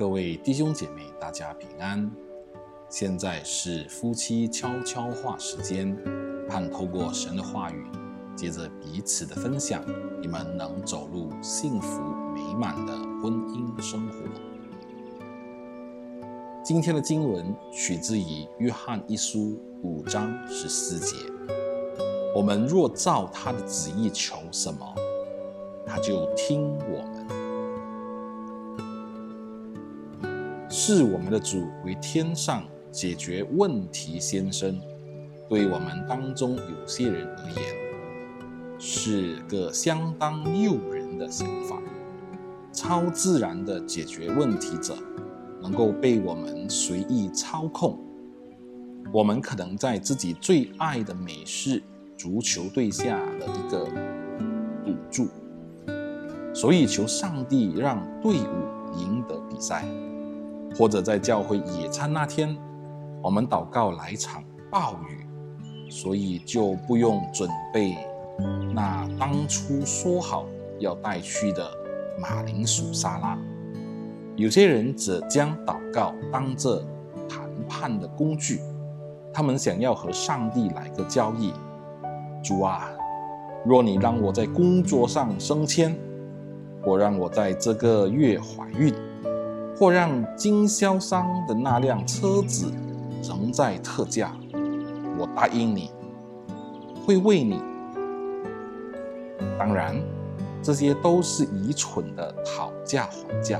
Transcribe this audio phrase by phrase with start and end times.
[0.00, 2.10] 各位弟兄姐妹，大家平安。
[2.88, 5.94] 现在是夫妻悄悄话时间，
[6.48, 7.84] 盼透过神的话语，
[8.34, 9.84] 借着彼此的分享，
[10.22, 12.00] 你们能走入幸福
[12.34, 14.14] 美满的婚姻生活。
[16.64, 21.14] 今天的经文取自于约翰一书五章十四节。
[22.34, 24.94] 我们若照他的旨意求什么，
[25.84, 27.04] 他就听我
[30.72, 34.80] 视我们的主为天上解决问题先生，
[35.48, 37.74] 对我们当中有些人而言，
[38.78, 41.76] 是个相当诱人的想法。
[42.72, 44.96] 超自然的解决问题者，
[45.60, 47.98] 能够被我们随意操控。
[49.12, 51.82] 我们可能在自己最爱的美式
[52.16, 53.88] 足球队下的一个
[54.84, 55.26] 赌注，
[56.54, 59.84] 所以求上帝让队伍赢得比赛。
[60.76, 62.56] 或者在教会野餐那天，
[63.22, 65.26] 我们祷告来场暴雨，
[65.90, 67.96] 所以就不用准备
[68.72, 70.46] 那当初说好
[70.78, 71.70] 要带去的
[72.18, 73.38] 马铃薯沙拉。
[74.36, 76.82] 有些人则将祷告当作
[77.28, 78.60] 谈判的工具，
[79.34, 81.52] 他们想要和上帝来个交易。
[82.42, 82.88] 主啊，
[83.66, 85.94] 若你让我在工作上升迁，
[86.82, 88.94] 或让我在这个月怀孕。
[89.80, 92.70] 或让经销商的那辆车子
[93.22, 94.36] 仍在特价，
[95.18, 95.90] 我答应你，
[97.06, 97.62] 会为你。
[99.58, 99.98] 当然，
[100.62, 103.58] 这些都是愚蠢的讨价还价，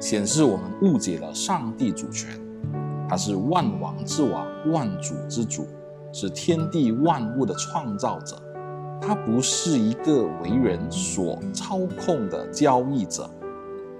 [0.00, 2.28] 显示我们误解了上帝主权。
[3.08, 5.68] 他是万王之王，万主之主，
[6.12, 8.36] 是天地万物的创造者。
[9.00, 13.30] 他不是一个为人所操控的交易者。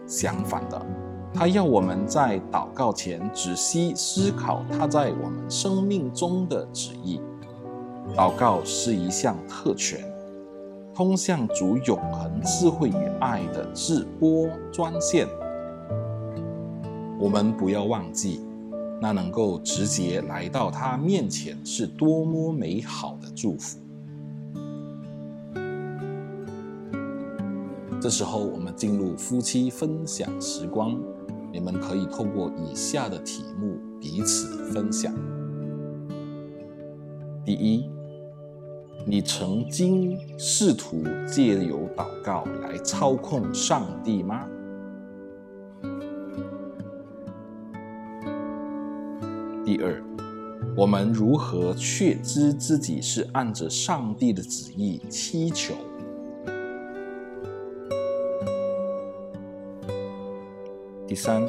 [0.04, 0.84] 相反的。
[1.34, 7.20] 他要我们在祷告前仔细思考他在我们生命中的旨意。
[8.16, 10.00] 祷告是一项特权，
[10.94, 15.28] 通向主永恒智慧与爱的至播专线。
[17.20, 18.40] 我们不要忘记，
[19.00, 23.78] 那能够直接来到他面前是多么美好的祝福。
[28.00, 30.98] 这时候，我们进入夫妻分享时光。
[31.58, 35.12] 你们可以透过以下的题目彼此分享。
[37.44, 37.90] 第一，
[39.04, 44.46] 你曾经试图借由祷告来操控上帝吗？
[49.64, 50.00] 第二，
[50.76, 55.74] 我们如何确知自己是按着上帝的旨意祈求？
[61.08, 61.42] 第三，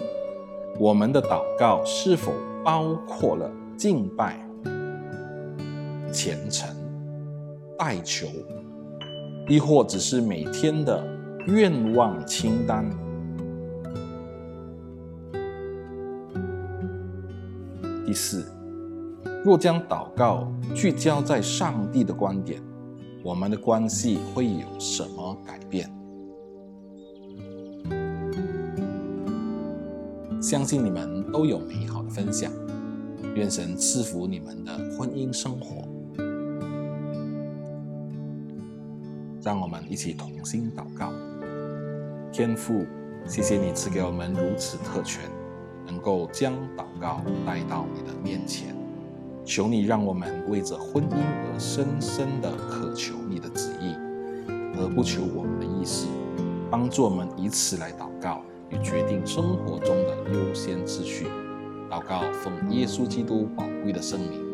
[0.79, 2.31] 我们的祷告是否
[2.63, 4.39] 包括了敬拜、
[6.13, 6.65] 虔诚、
[7.77, 8.25] 代求，
[9.49, 11.05] 亦或只是每天的
[11.45, 12.89] 愿望清单？
[18.05, 18.45] 第四，
[19.43, 22.61] 若将祷告聚焦在上帝的观点，
[23.25, 25.98] 我们的关系会有什么改变？
[30.41, 32.49] 相信你们都有美好的分享，
[33.35, 35.85] 愿神赐福你们的婚姻生活。
[39.43, 41.11] 让我们一起同心祷告。
[42.31, 42.85] 天父，
[43.27, 45.29] 谢谢你赐给我们如此特权，
[45.85, 48.73] 能够将祷告带到你的面前。
[49.43, 53.93] 求你让我们为着婚姻而深深的渴求你的旨意，
[54.77, 56.07] 而不求我们的意思，
[56.71, 58.41] 帮助我们以此来祷告。
[58.69, 61.27] 与决定生活中的优先次序，
[61.89, 64.48] 祷告奉耶稣基督宝贵的圣名。